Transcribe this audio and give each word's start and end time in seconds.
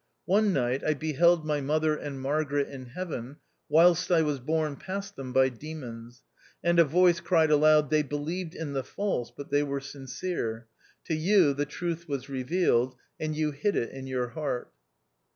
One 0.25 0.51
night 0.51 0.83
I 0.83 0.95
beheld 0.95 1.45
my 1.45 1.61
mother 1.61 1.95
and 1.95 2.19
Margaret 2.19 2.67
in 2.69 2.87
heaven, 2.87 3.35
whilst 3.69 4.11
I 4.11 4.23
was 4.23 4.39
borne 4.39 4.75
past 4.75 5.15
them 5.15 5.31
by 5.31 5.49
demons, 5.49 6.23
and 6.63 6.79
a 6.79 6.83
voice 6.85 7.19
cried 7.19 7.51
aloud," 7.51 7.91
They 7.91 8.01
believed 8.01 8.55
in 8.55 8.73
the 8.73 8.83
false, 8.83 9.29
but 9.29 9.51
they 9.51 9.61
were 9.61 9.79
sincere. 9.79 10.65
To 11.05 11.13
you 11.13 11.53
the 11.53 11.67
truth 11.67 12.09
was 12.09 12.29
revealed, 12.29 12.95
and 13.19 13.35
you 13.35 13.51
hid 13.51 13.75
it 13.75 13.91
in 13.91 14.07
your 14.07 14.29
heart." 14.29 14.71